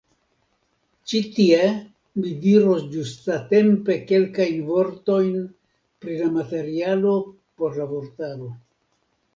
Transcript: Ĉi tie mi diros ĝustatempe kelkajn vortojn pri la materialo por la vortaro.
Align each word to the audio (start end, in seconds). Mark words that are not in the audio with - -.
Ĉi 1.11 1.19
tie 1.35 1.59
mi 2.21 2.31
diros 2.45 2.81
ĝustatempe 2.95 3.99
kelkajn 4.13 4.59
vortojn 4.73 5.37
pri 6.05 6.19
la 6.25 6.33
materialo 6.41 7.17
por 7.61 7.81
la 7.83 7.89
vortaro. 7.97 8.53